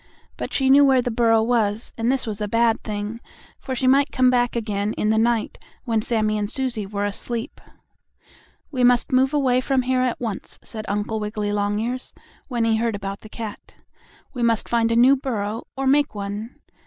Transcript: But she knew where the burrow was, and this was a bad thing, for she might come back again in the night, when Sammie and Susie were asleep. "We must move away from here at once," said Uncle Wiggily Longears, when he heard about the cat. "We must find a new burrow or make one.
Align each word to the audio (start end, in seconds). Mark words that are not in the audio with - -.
But 0.35 0.51
she 0.51 0.71
knew 0.71 0.83
where 0.83 1.03
the 1.03 1.11
burrow 1.11 1.43
was, 1.43 1.93
and 1.95 2.11
this 2.11 2.25
was 2.25 2.41
a 2.41 2.47
bad 2.47 2.81
thing, 2.83 3.21
for 3.59 3.75
she 3.75 3.85
might 3.85 4.11
come 4.11 4.31
back 4.31 4.55
again 4.55 4.93
in 4.93 5.11
the 5.11 5.19
night, 5.19 5.59
when 5.85 6.01
Sammie 6.01 6.39
and 6.39 6.49
Susie 6.49 6.87
were 6.87 7.05
asleep. 7.05 7.61
"We 8.71 8.83
must 8.83 9.11
move 9.11 9.31
away 9.31 9.61
from 9.61 9.83
here 9.83 10.01
at 10.01 10.19
once," 10.19 10.57
said 10.63 10.85
Uncle 10.87 11.19
Wiggily 11.19 11.51
Longears, 11.53 12.15
when 12.47 12.65
he 12.65 12.77
heard 12.77 12.95
about 12.95 13.21
the 13.21 13.29
cat. 13.29 13.75
"We 14.33 14.41
must 14.41 14.67
find 14.67 14.91
a 14.91 14.95
new 14.95 15.15
burrow 15.15 15.67
or 15.77 15.85
make 15.85 16.15
one. 16.15 16.55